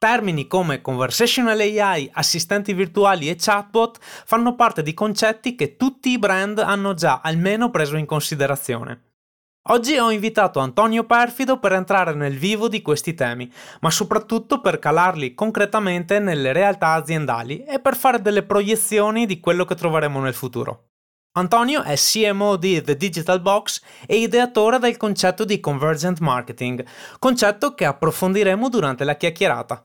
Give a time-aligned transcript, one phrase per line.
[0.00, 6.18] Termini come conversational AI, assistenti virtuali e chatbot fanno parte di concetti che tutti i
[6.18, 9.10] brand hanno già almeno preso in considerazione.
[9.68, 14.78] Oggi ho invitato Antonio Perfido per entrare nel vivo di questi temi, ma soprattutto per
[14.78, 20.32] calarli concretamente nelle realtà aziendali e per fare delle proiezioni di quello che troveremo nel
[20.32, 20.89] futuro.
[21.32, 26.84] Antonio è CMO di The Digital Box e ideatore del concetto di Convergent Marketing,
[27.20, 29.84] concetto che approfondiremo durante la chiacchierata.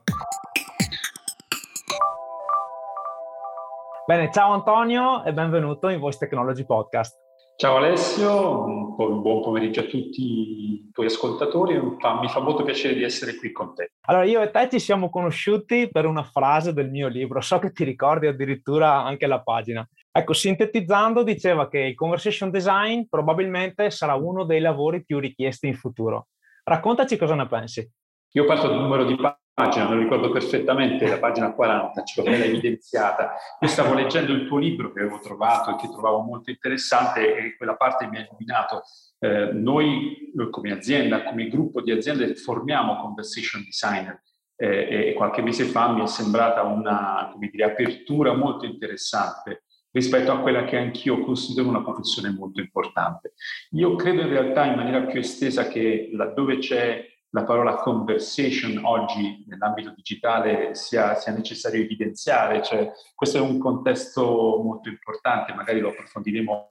[4.06, 7.16] Bene, ciao Antonio e benvenuto in Voice Technology Podcast.
[7.54, 13.04] Ciao Alessio, un buon pomeriggio a tutti i tuoi ascoltatori, mi fa molto piacere di
[13.04, 13.92] essere qui con te.
[14.08, 17.72] Allora, io e te ci siamo conosciuti per una frase del mio libro, so che
[17.72, 19.88] ti ricordi addirittura anche la pagina.
[20.16, 25.74] Ecco, sintetizzando, diceva che il conversation design probabilmente sarà uno dei lavori più richiesti in
[25.74, 26.28] futuro.
[26.64, 27.86] Raccontaci cosa ne pensi.
[28.32, 29.14] Io parto dal numero di
[29.52, 33.34] pagina, lo ricordo perfettamente, la pagina 40, ce l'ho evidenziata.
[33.60, 37.54] Io stavo leggendo il tuo libro che avevo trovato e che trovavo molto interessante e
[37.58, 38.84] quella parte mi ha illuminato.
[39.18, 44.22] Eh, noi come azienda, come gruppo di aziende formiamo conversation designer
[44.56, 49.64] eh, e qualche mese fa mi è sembrata una dire, apertura molto interessante
[49.96, 53.32] rispetto a quella che anch'io considero una professione molto importante.
[53.70, 59.44] Io credo in realtà in maniera più estesa che laddove c'è la parola conversation oggi
[59.48, 65.88] nell'ambito digitale sia, sia, necessario evidenziare, cioè questo è un contesto molto importante, magari lo
[65.88, 66.68] approfondiremo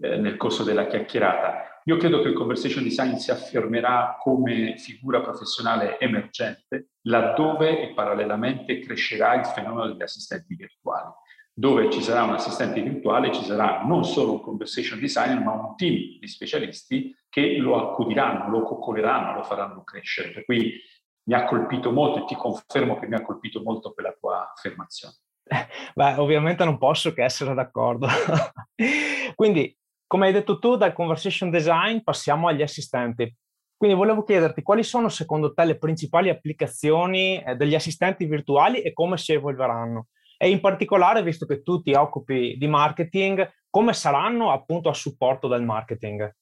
[0.00, 1.80] eh, nel corso della chiacchierata.
[1.84, 8.80] Io credo che il conversation design si affermerà come figura professionale emergente laddove e parallelamente
[8.80, 11.10] crescerà il fenomeno degli assistenti virtuali
[11.54, 15.76] dove ci sarà un assistente virtuale, ci sarà non solo un conversation designer, ma un
[15.76, 20.30] team di specialisti che lo accudiranno, lo coccoleranno, lo faranno crescere.
[20.30, 20.80] Per cui
[21.24, 25.14] mi ha colpito molto e ti confermo che mi ha colpito molto quella tua affermazione.
[25.94, 28.08] Beh, ovviamente non posso che essere d'accordo.
[29.34, 29.76] Quindi,
[30.06, 33.34] come hai detto tu, dal conversation design passiamo agli assistenti.
[33.76, 38.92] Quindi volevo chiederti quali sono secondo te le principali applicazioni eh, degli assistenti virtuali e
[38.92, 40.06] come si evolveranno?
[40.42, 45.46] E in particolare, visto che tu ti occupi di marketing, come saranno appunto a supporto
[45.46, 46.34] del marketing?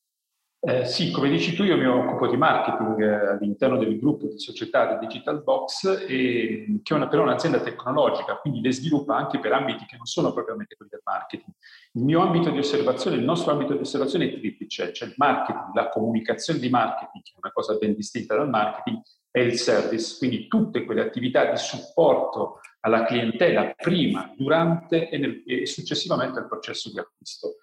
[0.59, 4.39] Eh, sì, come dici tu, io mi occupo di marketing eh, all'interno del gruppo di
[4.39, 9.39] società di Digital Box, e, che è una, però un'azienda tecnologica, quindi le sviluppa anche
[9.39, 11.55] per ambiti che non sono propriamente quelli del marketing.
[11.93, 15.75] Il mio ambito di osservazione, il nostro ambito di osservazione è triplice, cioè il marketing,
[15.75, 20.16] la comunicazione di marketing, che è una cosa ben distinta dal marketing, e il service,
[20.16, 26.49] quindi tutte quelle attività di supporto alla clientela prima, durante e, nel, e successivamente al
[26.49, 27.57] processo di acquisto.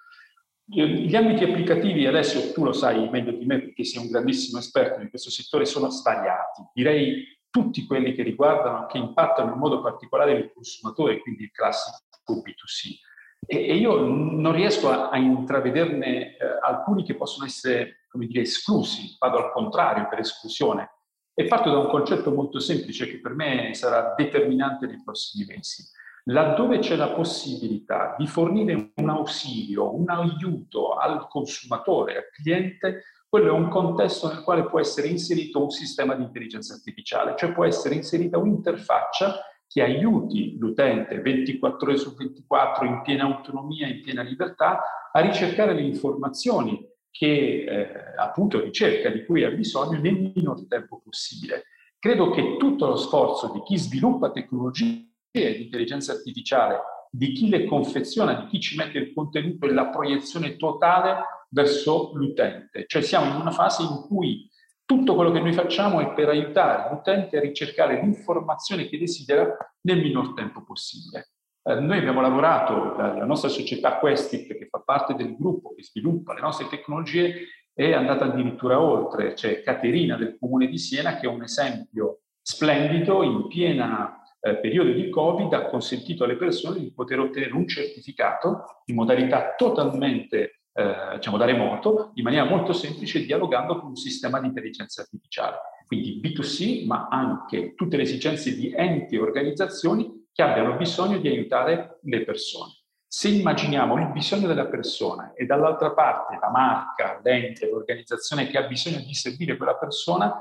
[0.69, 4.99] Gli ambiti applicativi, adesso tu lo sai meglio di me perché sei un grandissimo esperto
[4.99, 6.61] di questo settore, sono svariati.
[6.73, 12.01] Direi tutti quelli che riguardano, che impattano in modo particolare il consumatore, quindi il classico
[12.27, 13.05] B2C.
[13.45, 18.41] E, e io non riesco a, a intravederne eh, alcuni che possono essere, come dire,
[18.41, 20.96] esclusi, vado al contrario per esclusione.
[21.39, 25.83] E parto da un concetto molto semplice che per me sarà determinante nei prossimi mesi.
[26.23, 33.49] Laddove c'è la possibilità di fornire un ausilio, un aiuto al consumatore, al cliente, quello
[33.49, 37.65] è un contesto nel quale può essere inserito un sistema di intelligenza artificiale, cioè può
[37.65, 39.35] essere inserita un'interfaccia
[39.67, 44.81] che aiuti l'utente 24 ore su 24 in piena autonomia, in piena libertà,
[45.11, 46.83] a ricercare le informazioni
[47.17, 51.63] che eh, appunto ricerca di cui ha bisogno nel minor tempo possibile.
[51.97, 57.65] Credo che tutto lo sforzo di chi sviluppa tecnologie di intelligenza artificiale, di chi le
[57.65, 62.85] confeziona, di chi ci mette il contenuto e la proiezione totale verso l'utente.
[62.85, 64.47] Cioè siamo in una fase in cui
[64.85, 70.01] tutto quello che noi facciamo è per aiutare l'utente a ricercare l'informazione che desidera nel
[70.01, 71.31] minor tempo possibile.
[71.67, 75.83] Eh, noi abbiamo lavorato, la, la nostra società Questit, che fa parte del gruppo che
[75.83, 79.33] sviluppa le nostre tecnologie, è andata addirittura oltre.
[79.33, 84.91] C'è Caterina del Comune di Siena che è un esempio splendido in piena eh, periodo
[84.91, 91.15] di Covid ha consentito alle persone di poter ottenere un certificato in modalità totalmente eh,
[91.15, 95.57] diciamo da remoto, in maniera molto semplice, dialogando con un sistema di intelligenza artificiale.
[95.85, 101.27] Quindi B2C, ma anche tutte le esigenze di enti e organizzazioni che abbiano bisogno di
[101.27, 102.73] aiutare le persone.
[103.07, 108.67] Se immaginiamo il bisogno della persona e dall'altra parte la marca, l'ente, l'organizzazione che ha
[108.67, 110.39] bisogno di servire quella persona,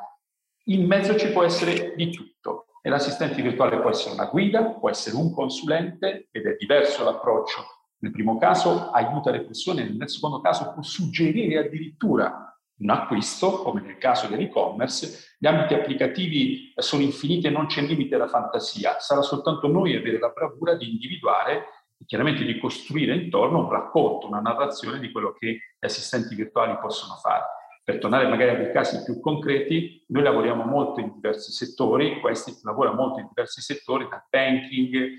[0.64, 2.66] in mezzo ci può essere di tutto.
[2.82, 7.64] E l'assistente virtuale può essere una guida, può essere un consulente ed è diverso l'approccio.
[8.00, 12.45] Nel primo caso aiuta le persone, nel secondo caso può suggerire addirittura
[12.78, 18.14] un acquisto, come nel caso dell'e-commerce, gli ambiti applicativi sono infiniti e non c'è limite
[18.14, 21.66] alla fantasia, sarà soltanto noi avere la bravura di individuare
[21.98, 26.76] e chiaramente di costruire intorno un racconto, una narrazione di quello che gli assistenti virtuali
[26.78, 27.44] possono fare.
[27.82, 32.52] Per tornare magari a dei casi più concreti, noi lavoriamo molto in diversi settori, questi
[32.64, 35.12] lavora molto in diversi settori, dal banking,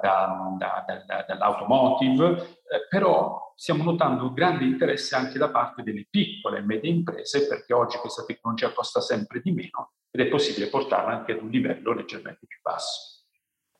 [0.00, 6.06] da, da, da, dall'automotive, eh, però stiamo notando un grande interesse anche da parte delle
[6.08, 10.68] piccole e medie imprese perché oggi questa tecnologia costa sempre di meno ed è possibile
[10.68, 13.14] portarla anche ad un livello leggermente più basso.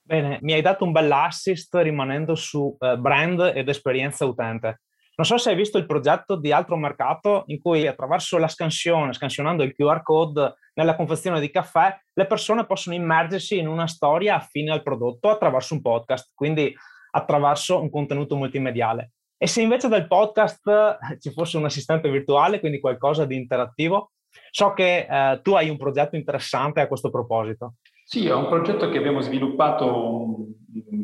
[0.03, 4.83] Bene, mi hai dato un bell'assist rimanendo su eh, brand ed esperienza utente.
[5.17, 9.13] Non so se hai visto il progetto di altro mercato in cui attraverso la scansione,
[9.13, 14.37] scansionando il QR code nella confezione di caffè, le persone possono immergersi in una storia
[14.37, 16.75] affine al prodotto attraverso un podcast, quindi
[17.13, 19.13] attraverso un contenuto multimediale.
[19.37, 24.13] E se invece del podcast eh, ci fosse un assistente virtuale, quindi qualcosa di interattivo,
[24.51, 27.75] so che eh, tu hai un progetto interessante a questo proposito.
[28.05, 30.47] Sì, è un progetto che abbiamo sviluppato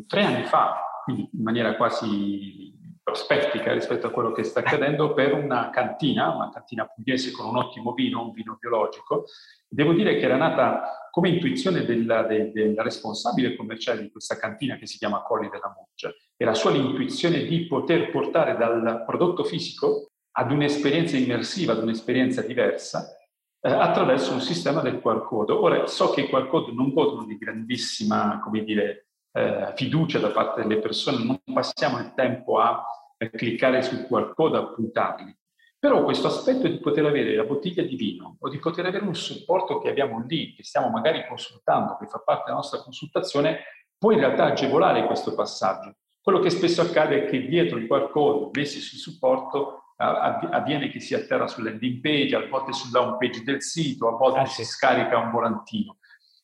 [0.07, 5.33] tre anni fa, quindi in maniera quasi prospettica rispetto a quello che sta accadendo per
[5.33, 9.25] una cantina, una cantina pugliese con un ottimo vino, un vino biologico.
[9.67, 14.77] Devo dire che era nata come intuizione del, del, del responsabile commerciale di questa cantina
[14.77, 16.13] che si chiama Colli della Muggia.
[16.37, 23.17] Era sua l'intuizione di poter portare dal prodotto fisico ad un'esperienza immersiva, ad un'esperienza diversa,
[23.59, 25.51] eh, attraverso un sistema del QR code.
[25.51, 30.29] Ora, so che i QR code non godono di grandissima, come dire, eh, fiducia da
[30.29, 32.83] parte delle persone, non passiamo il tempo a
[33.31, 35.35] cliccare sul QR code, a puntarli.
[35.77, 39.15] Però questo aspetto di poter avere la bottiglia di vino o di poter avere un
[39.15, 43.61] supporto che abbiamo lì, che stiamo magari consultando, che fa parte della nostra consultazione,
[43.97, 45.95] può in realtà agevolare questo passaggio.
[46.21, 50.99] Quello che spesso accade è che dietro il QR code messi sul supporto avviene che
[50.99, 54.45] si atterra sulla landing page, a volte sulla home page del sito, a volte ah,
[54.45, 55.97] si scarica un volantino.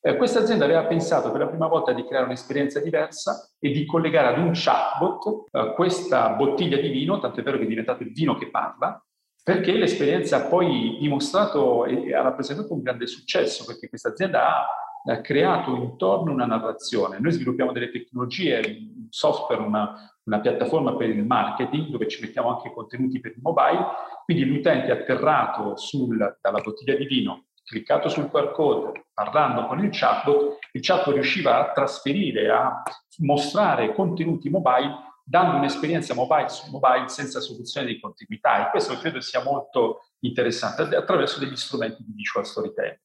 [0.08, 3.86] Eh, questa azienda aveva pensato per la prima volta di creare un'esperienza diversa e di
[3.86, 8.04] collegare ad un chatbot eh, questa bottiglia di vino, tanto è vero che è diventato
[8.04, 9.06] il vino che parla,
[9.44, 14.66] perché l'esperienza ha poi dimostrato e ha rappresentato un grande successo, perché questa azienda ha
[15.10, 17.20] ha creato intorno una narrazione.
[17.20, 22.56] Noi sviluppiamo delle tecnologie, un software, una, una piattaforma per il marketing dove ci mettiamo
[22.56, 23.86] anche contenuti per il mobile,
[24.26, 29.90] quindi l'utente atterrato sul, dalla bottiglia di vino, cliccato sul QR code, parlando con il
[29.92, 32.82] chatbot, il chatbot riusciva a trasferire, a
[33.18, 39.20] mostrare contenuti mobile dando un'esperienza mobile su mobile senza soluzione di continuità e questo credo
[39.20, 43.02] sia molto interessante attraverso degli strumenti di visual storytelling.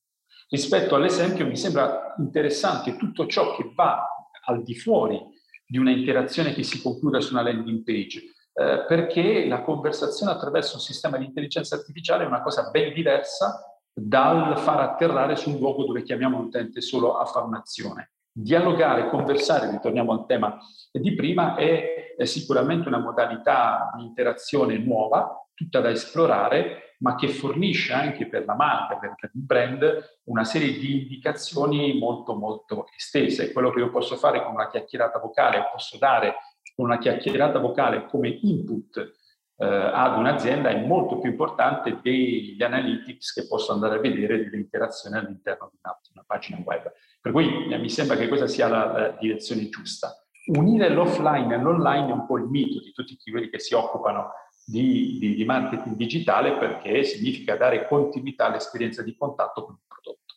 [0.48, 4.06] Rispetto all'esempio mi sembra interessante tutto ciò che va
[4.44, 5.20] al di fuori
[5.66, 8.20] di una interazione che si concluda su una landing page,
[8.52, 13.71] eh, perché la conversazione attraverso un sistema di intelligenza artificiale è una cosa ben diversa
[13.92, 18.12] dal far atterrare su un luogo dove chiamiamo l'utente solo a fare un'azione.
[18.34, 20.58] Dialogare, conversare, ritorniamo al tema
[20.90, 27.28] di prima, è, è sicuramente una modalità di interazione nuova, tutta da esplorare, ma che
[27.28, 33.52] fornisce anche per la marca, per il brand, una serie di indicazioni molto molto estese.
[33.52, 36.36] Quello che io posso fare con una chiacchierata vocale, posso dare
[36.74, 39.20] con una chiacchierata vocale come input
[39.56, 44.56] eh, ad un'azienda è molto più importante degli analytics che posso andare a vedere delle
[44.56, 46.92] interazioni all'interno di una, una pagina web.
[47.20, 50.16] Per cui eh, mi sembra che questa sia la, la direzione giusta.
[50.46, 54.32] Unire l'offline e l'online è un po' il mito di tutti quelli che si occupano
[54.64, 60.34] di, di, di, marketing digitale perché significa dare continuità all'esperienza di contatto con il prodotto.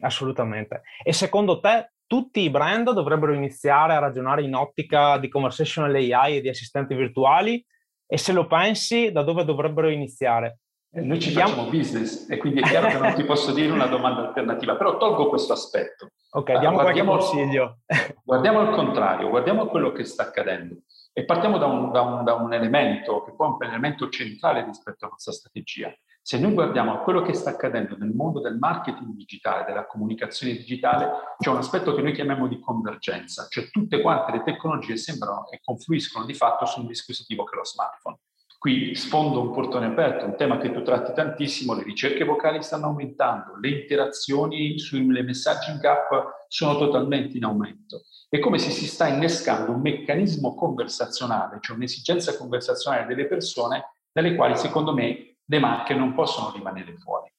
[0.00, 0.82] Assolutamente.
[1.02, 6.36] E secondo te tutti i brand dovrebbero iniziare a ragionare in ottica di conversational AI
[6.36, 7.64] e di assistenti virtuali?
[8.06, 10.58] E se lo pensi, da dove dovrebbero iniziare?
[10.92, 13.86] Eh, noi ci facciamo business e quindi è chiaro che non ti posso dire una
[13.86, 16.12] domanda alternativa, però tolgo questo aspetto.
[16.30, 17.78] Ok, diamo guardiamo, qualche consiglio.
[18.24, 20.76] guardiamo al contrario, guardiamo quello che sta accadendo.
[21.12, 24.64] E partiamo da un, da, un, da un, elemento che poi è un elemento centrale
[24.64, 25.92] rispetto alla nostra strategia.
[26.26, 30.54] Se noi guardiamo a quello che sta accadendo nel mondo del marketing digitale, della comunicazione
[30.54, 35.48] digitale, c'è un aspetto che noi chiamiamo di convergenza, cioè tutte quante le tecnologie sembrano
[35.50, 38.18] e confluiscono di fatto su un dispositivo che è lo smartphone.
[38.58, 42.86] Qui sfondo un portone aperto, un tema che tu tratti tantissimo, le ricerche vocali stanno
[42.86, 46.10] aumentando, le interazioni sulle messaging app
[46.48, 52.36] sono totalmente in aumento è come se si sta innescando un meccanismo conversazionale, cioè un'esigenza
[52.36, 57.30] conversazionale delle persone dalle quali secondo me le marche non possono rimanere fuori.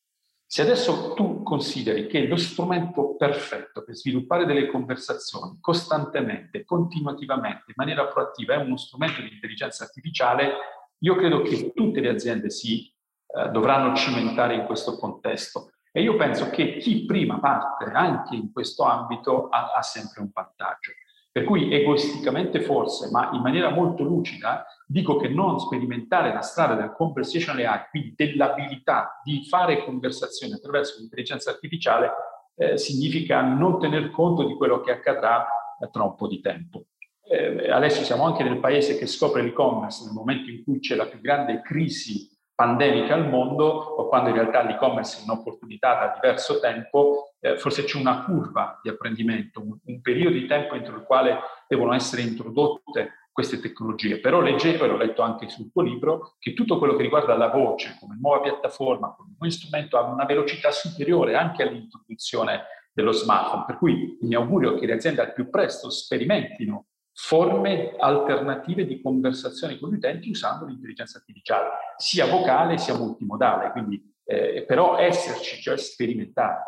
[0.50, 7.74] Se adesso tu consideri che lo strumento perfetto per sviluppare delle conversazioni costantemente, continuativamente, in
[7.76, 10.54] maniera proattiva è uno strumento di intelligenza artificiale,
[11.00, 12.90] io credo che tutte le aziende si
[13.28, 15.72] eh, dovranno cimentare in questo contesto.
[15.92, 20.30] E io penso che chi prima parte anche in questo ambito ha, ha sempre un
[20.34, 20.92] vantaggio.
[21.38, 26.74] Per cui egoisticamente forse, ma in maniera molto lucida, dico che non sperimentare la strada
[26.74, 32.10] del conversational AI, quindi dell'abilità di fare conversazioni attraverso l'intelligenza artificiale,
[32.56, 35.46] eh, significa non tener conto di quello che accadrà
[35.80, 36.86] eh, tra un po' di tempo.
[37.22, 41.06] Eh, adesso siamo anche nel paese che scopre l'e-commerce nel momento in cui c'è la
[41.06, 46.60] più grande crisi pandemica al mondo o quando in realtà l'e-commerce è un'opportunità da diverso
[46.60, 51.04] tempo, eh, forse c'è una curva di apprendimento, un, un, periodo di tempo entro il
[51.04, 51.38] quale
[51.68, 54.20] devono essere introdotte queste tecnologie.
[54.20, 57.50] Però leggevo, e l'ho letto anche sul tuo libro, che tutto quello che riguarda la
[57.50, 63.66] voce come nuova piattaforma, come nuovo strumento, ha una velocità superiore anche all'introduzione dello smartphone.
[63.68, 66.88] Per cui mi augurio che le aziende al più presto sperimentino
[67.20, 74.00] forme alternative di conversazione con gli utenti usando l'intelligenza artificiale, sia vocale sia multimodale, quindi
[74.24, 76.62] eh, però esserci, cioè sperimentare.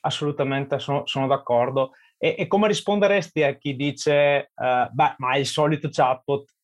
[0.00, 1.92] Assolutamente, sono, sono d'accordo.
[2.16, 6.54] E, e, come risponderesti a chi dice, uh, beh, ma è il solito chatbot?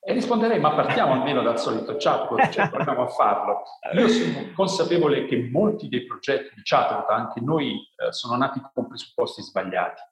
[0.00, 3.62] E risponderei, ma partiamo almeno dal solito chatbot, cioè proviamo a farlo.
[3.94, 8.86] Io sono consapevole che molti dei progetti di chatbot, anche noi, eh, sono nati con
[8.86, 10.02] presupposti sbagliati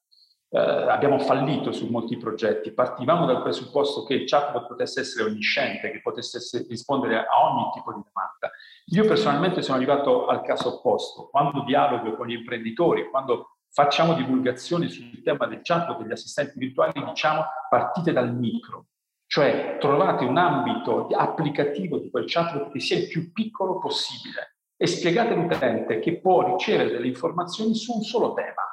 [0.48, 2.72] eh, abbiamo fallito su molti progetti.
[2.72, 7.70] Partivamo dal presupposto che il chatbot potesse essere onnisciente, che potesse essere, rispondere a ogni
[7.74, 8.50] tipo di domanda.
[8.86, 11.28] Io personalmente sono arrivato al caso opposto.
[11.30, 16.92] Quando dialogo con gli imprenditori, quando facciamo divulgazioni sul tema del chatbot, degli assistenti virtuali,
[17.04, 18.86] diciamo partite dal micro.
[19.28, 24.86] Cioè trovate un ambito applicativo di quel chatbot che sia il più piccolo possibile e
[24.86, 28.72] spiegate all'utente che può ricevere delle informazioni su un solo tema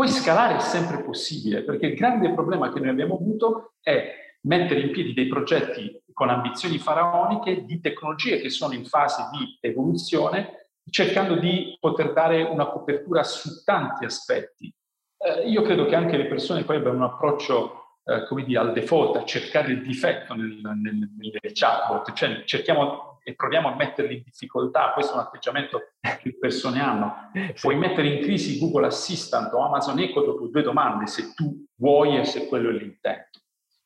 [0.00, 4.14] poi scalare è sempre possibile, perché il grande problema che noi abbiamo avuto è
[4.44, 9.58] mettere in piedi dei progetti con ambizioni faraoniche di tecnologie che sono in fase di
[9.60, 14.74] evoluzione, cercando di poter dare una copertura su tanti aspetti.
[15.18, 18.72] Eh, io credo che anche le persone poi abbiano un approccio, eh, come dire, al
[18.72, 24.16] default, a cercare il difetto nel, nel, nelle chatbot, cioè cerchiamo e proviamo a metterli
[24.16, 27.30] in difficoltà, questo è un atteggiamento che le persone hanno.
[27.60, 32.18] Puoi mettere in crisi Google Assistant o Amazon Echo dopo due domande, se tu vuoi
[32.18, 33.40] e se quello è l'intento.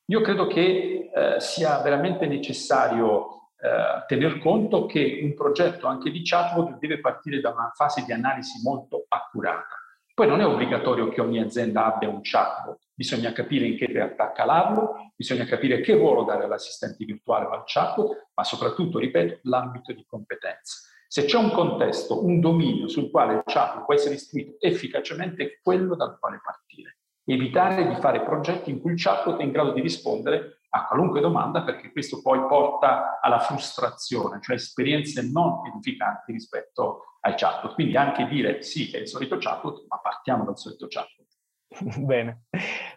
[0.07, 6.21] Io credo che eh, sia veramente necessario eh, tener conto che un progetto anche di
[6.23, 9.84] chatbot deve partire da una fase di analisi molto accurata.
[10.15, 14.31] Poi non è obbligatorio che ogni azienda abbia un chatbot, bisogna capire in che realtà
[14.31, 19.91] calarlo, bisogna capire che ruolo dare all'assistente virtuale o al chatbot, ma soprattutto, ripeto, l'ambito
[19.91, 20.87] di competenza.
[21.09, 25.59] Se c'è un contesto, un dominio sul quale il chatbot può essere istruito efficacemente, è
[25.61, 26.99] quello dal quale partire.
[27.25, 31.21] Evitare di fare progetti in cui il chatbot è in grado di rispondere a qualunque
[31.21, 37.73] domanda perché questo poi porta alla frustrazione, cioè esperienze non edificanti rispetto al chatbot.
[37.75, 41.25] Quindi anche dire sì, è il solito chatbot, ma partiamo dal solito chatbot.
[42.03, 42.43] Bene.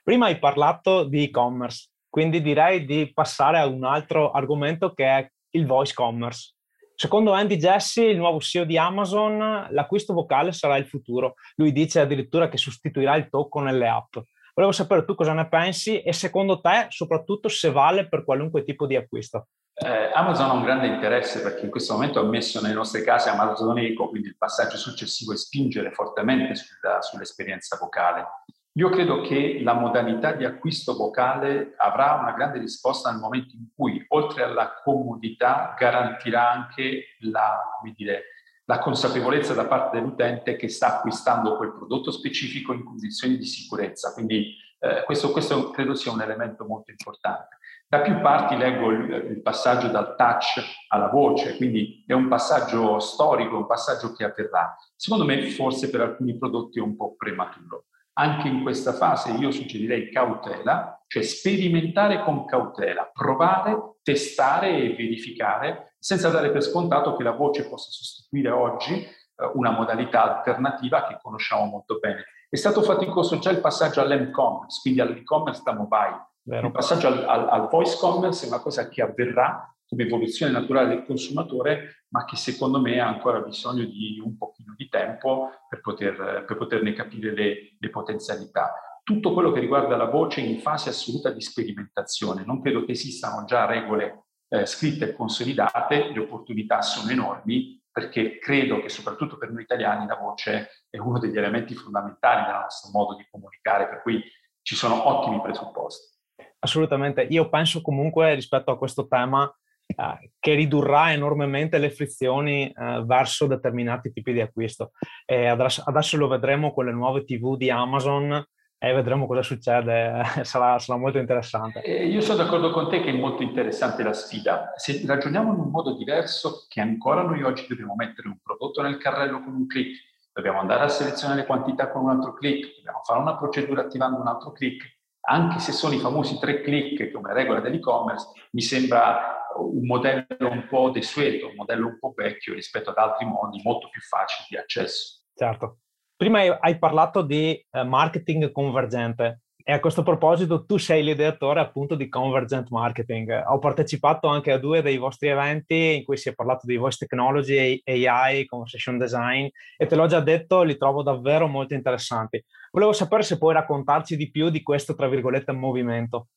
[0.03, 5.31] Prima hai parlato di e-commerce, quindi direi di passare a un altro argomento che è
[5.51, 6.55] il voice commerce.
[6.97, 11.35] Secondo Andy Jassy, il nuovo CEO di Amazon, l'acquisto vocale sarà il futuro.
[11.55, 14.17] Lui dice addirittura che sostituirà il tocco nelle app.
[14.59, 18.87] Volevo sapere tu cosa ne pensi e secondo te, soprattutto, se vale per qualunque tipo
[18.87, 19.51] di acquisto.
[19.73, 23.29] Eh, Amazon ha un grande interesse perché in questo momento ha messo nelle nostre case
[23.29, 28.27] Amazon Eco, quindi il passaggio successivo è spingere fortemente sulla, sull'esperienza vocale.
[28.73, 33.69] Io credo che la modalità di acquisto vocale avrà una grande risposta nel momento in
[33.73, 37.61] cui, oltre alla comodità, garantirà anche la,
[37.95, 38.25] dire,
[38.69, 44.13] la consapevolezza da parte dell'utente che sta acquistando quel prodotto specifico in condizioni di sicurezza.
[44.13, 47.57] Quindi eh, questo, questo credo sia un elemento molto importante.
[47.89, 52.99] Da più parti leggo il, il, passaggio dal touch alla voce, quindi è un passaggio
[52.99, 54.77] storico, un passaggio che avverrà.
[54.95, 57.87] Secondo me forse per alcuni prodotti è un po' prematuro.
[58.19, 65.88] Anche in questa fase io suggerirei cautela, cioè sperimentare con cautela, provare, testare e verificare,
[65.99, 71.19] senza dare per scontato che la voce possa sostituire oggi eh, una modalità alternativa che
[71.21, 72.25] conosciamo molto bene.
[72.49, 76.69] È stato faticoso già il passaggio all'e-commerce, quindi all'e-commerce da mobile Vero.
[76.69, 80.89] Il passaggio al, al, al, voice commerce è una cosa che avverrà come evoluzione naturale
[80.89, 85.81] del consumatore, ma che secondo me ha ancora bisogno di un pochino di tempo per,
[85.83, 88.73] poter, per poterne capire le, le potenzialità.
[89.03, 92.45] tutto quello che riguarda la voce in fase assoluta di sperimentazione.
[92.45, 98.39] Non credo che esistano già regole eh, scritte e consolidate, le opportunità sono enormi perché
[98.39, 102.91] credo che soprattutto per noi italiani la voce è uno degli elementi fondamentali del nostro
[102.93, 104.23] modo di comunicare, per cui
[104.63, 106.17] ci sono ottimi presupposti.
[106.61, 109.53] Assolutamente, io penso comunque rispetto a questo tema
[109.87, 114.93] eh, che ridurrà enormemente le frizioni eh, verso determinati tipi di acquisto.
[115.27, 118.45] Adesso, adesso, lo vedremo con le nuove TV di Amazon
[118.79, 121.83] e vedremo cosa succede, sarà, sarà molto interessante.
[121.83, 124.73] Eh, io sono d'accordo con te che è molto interessante la sfida.
[124.77, 128.99] Se ragioniamo in un modo diverso, che ancora noi oggi dobbiamo mettere un prodotto nel
[128.99, 129.99] carrello con un click,
[130.33, 134.29] dobbiamo andare a selezionare quantità con un altro click, dobbiamo fare una procedura attivando un
[134.29, 139.85] altro click, anche se sono i famosi tre click come regola dell'e-commerce, mi sembra un
[139.85, 144.01] modello un po' desueto, un modello un po' vecchio rispetto ad altri modi molto più
[144.01, 145.25] facili di accesso.
[145.35, 145.79] Certo.
[146.19, 151.95] Prima hai parlato di eh, marketing convergente e a questo proposito tu sei l'ideatore appunto
[151.95, 153.45] di Convergent Marketing.
[153.47, 157.07] Ho partecipato anche a due dei vostri eventi in cui si è parlato di voice
[157.07, 159.47] technology, AI, conversation design
[159.77, 162.45] e te l'ho già detto, li trovo davvero molto interessanti.
[162.73, 166.31] Volevo sapere se puoi raccontarci di più di questo, tra virgolette, movimento.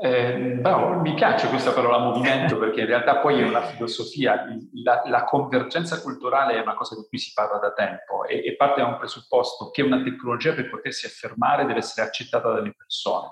[0.00, 4.44] Eh, no, mi piace questa parola movimento perché in realtà poi è una filosofia,
[4.84, 8.54] la, la, convergenza culturale è una cosa di cui si parla da tempo e, e,
[8.54, 13.28] parte da un presupposto che una tecnologia per potersi affermare deve essere accettata dalle persone.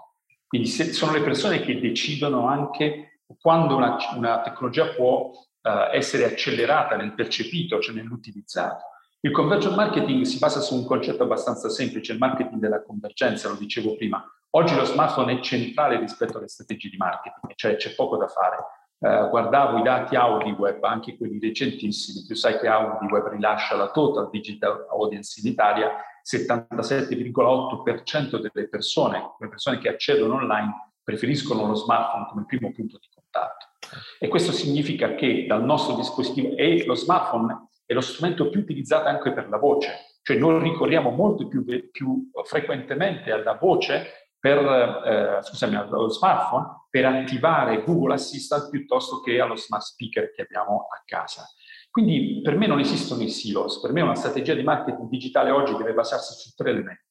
[0.49, 6.25] Quindi se, sono le persone che decidono anche quando una, una tecnologia può uh, essere
[6.25, 8.83] accelerata nel percepito, cioè nell'utilizzato.
[9.21, 13.55] Il convergent marketing si basa su un concetto abbastanza semplice, il marketing della convergenza, lo
[13.55, 18.17] dicevo prima Oggi lo smartphone è centrale rispetto alle strategie di marketing, cioè c'è poco
[18.17, 18.57] da fare.
[18.99, 24.31] Uh, guardavo i dati AudiWeb, anche quelli recentissimi, tu sai che AudiWeb rilascia la total
[24.31, 25.93] digital audience in Italia,
[26.25, 33.09] 77,8% delle persone, le persone che accedono online, preferiscono lo smartphone come primo punto di
[33.15, 33.67] contatto.
[34.19, 39.09] E questo significa che dal nostro dispositivo, e lo smartphone è lo strumento più utilizzato
[39.09, 44.59] anche per la voce, cioè noi ricorriamo molto più, più frequentemente alla voce per,
[45.05, 50.87] eh, scusami, allo smartphone per attivare Google Assistant piuttosto che allo smart speaker che abbiamo
[50.89, 51.45] a casa.
[51.91, 55.75] Quindi per me non esistono i silos, per me una strategia di marketing digitale oggi
[55.77, 57.03] deve basarsi su tre elementi.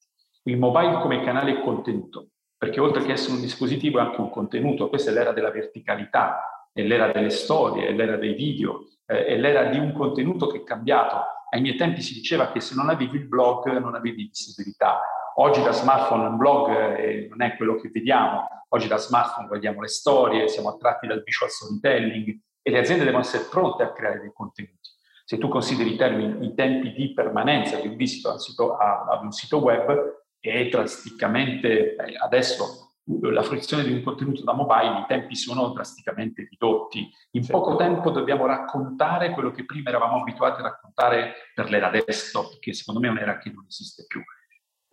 [0.43, 4.87] Il mobile come canale contenuto, perché oltre che essere un dispositivo è anche un contenuto,
[4.87, 9.35] questa è l'era della verticalità, è l'era delle storie, è l'era dei video, eh, è
[9.35, 11.17] l'era di un contenuto che è cambiato.
[11.49, 15.01] Ai miei tempi si diceva che se non avevi il blog non avevi visibilità.
[15.37, 19.81] Oggi da smartphone un blog eh, non è quello che vediamo, oggi da smartphone vediamo
[19.81, 24.21] le storie, siamo attratti dal visual storytelling e le aziende devono essere pronte a creare
[24.21, 24.91] dei contenuti.
[25.25, 28.77] Se tu consideri i, termini, i tempi di permanenza di un visito ad un sito,
[28.77, 35.01] ad un sito web, è drasticamente, eh, adesso la fruizione di un contenuto da mobile,
[35.01, 37.09] i tempi sono drasticamente ridotti.
[37.31, 37.51] In sì.
[37.51, 42.73] poco tempo dobbiamo raccontare quello che prima eravamo abituati a raccontare per l'era desktop, che
[42.73, 44.21] secondo me è un'era che non esiste più.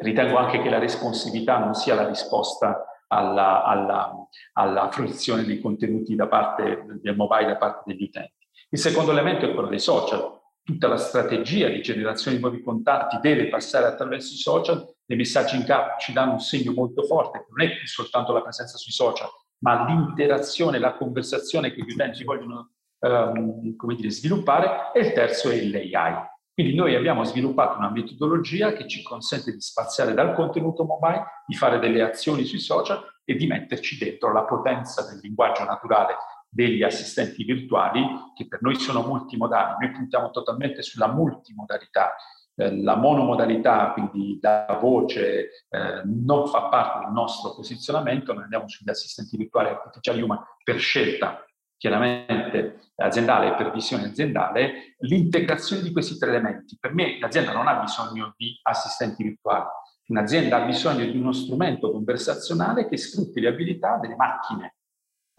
[0.03, 4.13] Ritengo anche che la responsività non sia la risposta alla, alla,
[4.55, 8.49] alla fruizione dei contenuti da parte del mobile, da parte degli utenti.
[8.71, 10.41] Il secondo elemento è quello dei social.
[10.65, 14.85] Tutta la strategia di generazione di nuovi contatti deve passare attraverso i social.
[15.05, 18.33] Le messaggi in cap ci danno un segno molto forte, che non è più soltanto
[18.33, 22.71] la presenza sui social, ma l'interazione, la conversazione che gli utenti vogliono
[23.77, 24.93] come dire, sviluppare.
[24.95, 26.31] E il terzo è l'AI.
[26.55, 31.55] Quindi noi abbiamo sviluppato una metodologia che ci consente di spaziare dal contenuto mobile, di
[31.55, 36.83] fare delle azioni sui social e di metterci dentro la potenza del linguaggio naturale degli
[36.83, 39.77] assistenti virtuali che per noi sono multimodali.
[39.81, 42.15] Noi puntiamo totalmente sulla multimodalità.
[42.55, 48.69] Eh, la monomodalità, quindi la voce, eh, non fa parte del nostro posizionamento, noi andiamo
[48.69, 51.43] sugli assistenti virtuali artificiali human per scelta
[51.83, 56.77] chiaramente aziendale e per visione aziendale, l'integrazione di questi tre elementi.
[56.79, 59.65] Per me l'azienda non ha bisogno di assistenti virtuali,
[60.07, 64.77] un'azienda ha bisogno di uno strumento conversazionale che sfrutti le abilità delle macchine,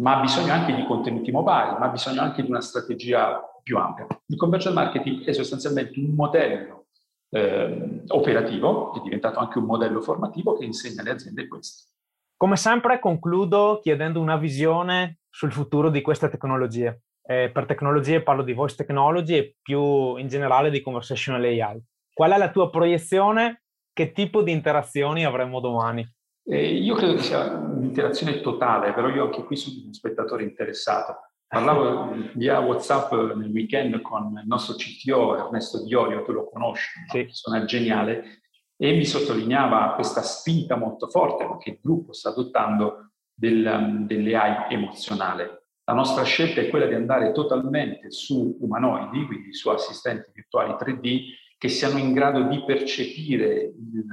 [0.02, 3.78] ma ha bisogno anche di contenuti mobile, ma ha bisogno anche di una strategia più
[3.78, 4.06] ampia.
[4.26, 6.88] Il convergent marketing è sostanzialmente un modello
[7.30, 11.88] eh, operativo, è diventato anche un modello formativo che insegna alle aziende questo.
[12.36, 17.02] Come sempre concludo chiedendo una visione sul futuro di queste tecnologie.
[17.26, 21.82] Eh, per tecnologie parlo di voice technology e più in generale di conversational AI.
[22.14, 23.64] Qual è la tua proiezione?
[23.92, 26.08] Che tipo di interazioni avremo domani?
[26.46, 31.16] Eh, io credo che sia un'interazione totale, però io anche qui sono un spettatore interessato.
[31.48, 37.18] Parlavo via WhatsApp nel weekend con il nostro CTO Ernesto Diorio, tu lo conosci, sì.
[37.18, 38.42] una persona geniale,
[38.76, 45.64] mi sottolineava questa spinta molto forte che il gruppo sta adottando del, dell'AI emozionale.
[45.86, 51.24] La nostra scelta è quella di andare totalmente su umanoidi, quindi su assistenti virtuali 3D,
[51.58, 54.08] che siano in grado di percepire il,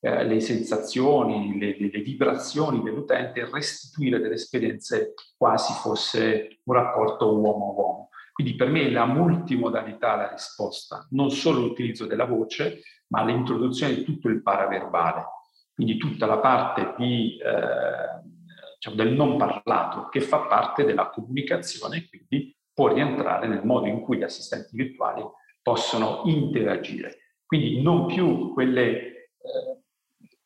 [0.00, 7.38] eh, le sensazioni, le, le, vibrazioni dell'utente e restituire delle esperienze quasi fosse un rapporto
[7.38, 8.08] uomo-uomo.
[8.32, 13.94] Quindi per me la multimodalità è la risposta, non solo l'utilizzo della voce, ma l'introduzione
[13.94, 15.24] di tutto il paraverbale,
[15.74, 18.22] quindi tutta la parte di, eh,
[18.82, 23.86] diciamo, del non parlato che fa parte della comunicazione e quindi può rientrare nel modo
[23.86, 25.22] in cui gli assistenti virtuali
[25.62, 27.18] possono interagire.
[27.46, 29.82] Quindi non più quelle, eh,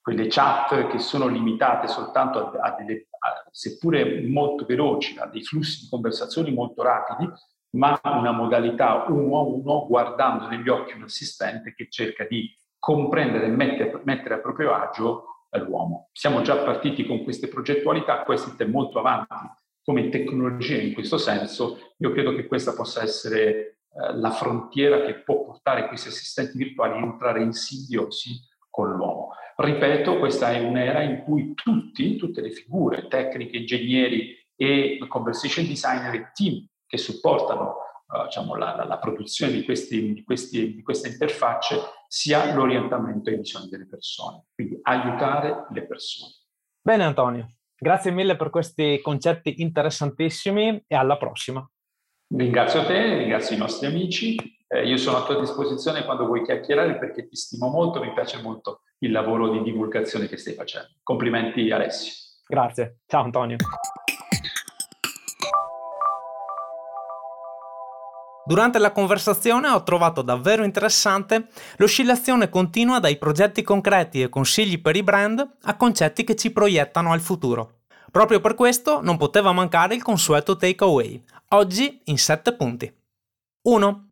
[0.03, 5.43] quelle chat che sono limitate soltanto a, a delle, a, seppure molto veloci, a dei
[5.43, 7.31] flussi di conversazioni molto rapidi,
[7.71, 13.47] ma una modalità uno a uno guardando negli occhi un assistente che cerca di comprendere
[13.47, 16.09] e mettere, mettere a proprio agio l'uomo.
[16.13, 19.35] Siamo già partiti con queste progettualità, questo è molto avanti
[19.83, 21.95] come tecnologia in questo senso.
[21.99, 26.99] Io credo che questa possa essere eh, la frontiera che può portare questi assistenti virtuali
[26.99, 29.31] a entrare in simbiosi con l'uomo.
[29.57, 36.15] Ripeto, questa è un'era in cui tutti, tutte le figure, tecniche, ingegneri e conversation designer
[36.15, 37.77] e team che supportano
[38.07, 43.31] uh, diciamo, la, la, la, produzione di, questi, di, questi, di queste interfacce sia l'orientamento
[43.31, 46.33] ai bisogni delle persone, quindi aiutare le persone.
[46.81, 51.69] Bene Antonio, grazie mille per questi concetti interessantissimi e alla prossima.
[52.29, 54.37] Ringrazio te, ringrazio i nostri amici,
[54.69, 58.43] eh, io sono a tua disposizione quando vuoi chiacchierare perché ti stimo molto, mi piace
[58.43, 60.89] molto il lavoro di divulgazione che stai facendo.
[61.03, 62.13] Complimenti Alessio.
[62.47, 63.57] Grazie, ciao Antonio.
[68.47, 74.95] Durante la conversazione ho trovato davvero interessante l'oscillazione continua dai progetti concreti e consigli per
[74.95, 77.81] i brand a concetti che ci proiettano al futuro.
[78.09, 82.95] Proprio per questo non poteva mancare il consueto takeaway, oggi in 7 punti.
[83.63, 84.11] 1.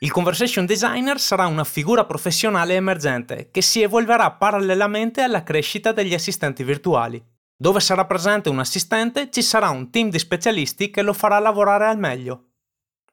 [0.00, 6.14] Il conversation designer sarà una figura professionale emergente che si evolverà parallelamente alla crescita degli
[6.14, 7.24] assistenti virtuali.
[7.56, 11.86] Dove sarà presente un assistente ci sarà un team di specialisti che lo farà lavorare
[11.86, 12.46] al meglio.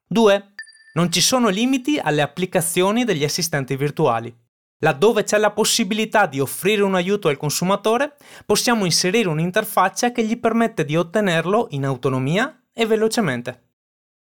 [0.08, 0.54] 2.
[0.96, 4.34] Non ci sono limiti alle applicazioni degli assistenti virtuali.
[4.80, 10.40] Laddove c'è la possibilità di offrire un aiuto al consumatore, possiamo inserire un'interfaccia che gli
[10.40, 13.72] permette di ottenerlo in autonomia e velocemente.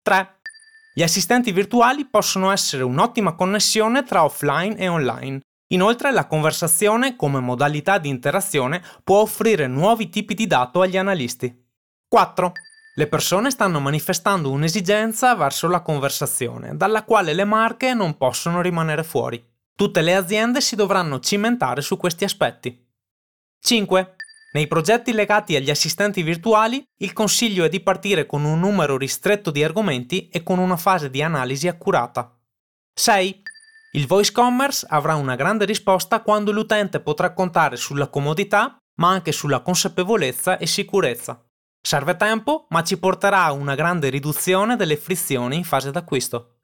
[0.02, 0.40] 3.
[0.94, 5.40] Gli assistenti virtuali possono essere un'ottima connessione tra offline e online.
[5.72, 11.54] Inoltre la conversazione come modalità di interazione può offrire nuovi tipi di dato agli analisti.
[12.08, 12.52] 4.
[12.94, 19.02] Le persone stanno manifestando un'esigenza verso la conversazione, dalla quale le marche non possono rimanere
[19.02, 19.42] fuori.
[19.74, 22.86] Tutte le aziende si dovranno cimentare su questi aspetti.
[23.60, 24.16] 5.
[24.52, 29.50] Nei progetti legati agli assistenti virtuali, il consiglio è di partire con un numero ristretto
[29.50, 32.38] di argomenti e con una fase di analisi accurata.
[32.92, 33.42] 6.
[33.92, 39.32] Il voice commerce avrà una grande risposta quando l'utente potrà contare sulla comodità, ma anche
[39.32, 41.42] sulla consapevolezza e sicurezza.
[41.84, 46.58] Serve tempo, ma ci porterà a una grande riduzione delle frizioni in fase d'acquisto.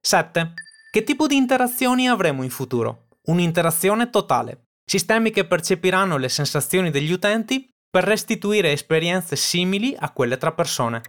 [0.00, 0.54] 7.
[0.90, 3.08] Che tipo di interazioni avremo in futuro?
[3.26, 4.68] Un'interazione totale.
[4.82, 11.02] Sistemi che percepiranno le sensazioni degli utenti per restituire esperienze simili a quelle tra persone.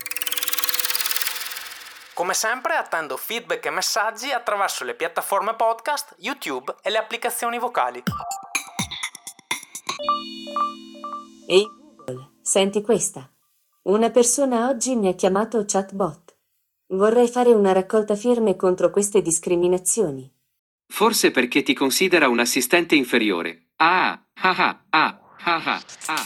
[2.13, 8.03] Come sempre attendo feedback e messaggi attraverso le piattaforme podcast, YouTube e le applicazioni vocali.
[11.47, 11.65] Ehi
[12.05, 13.29] Google, senti questa?
[13.87, 16.35] Una persona oggi mi ha chiamato chatbot.
[16.93, 20.27] Vorrei fare una raccolta firme contro queste discriminazioni.
[20.91, 23.67] Forse perché ti considera un assistente inferiore.
[23.75, 26.25] Ah, ah, ah, ah, ah, ah, ah.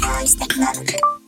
[0.00, 1.19] Voice technology.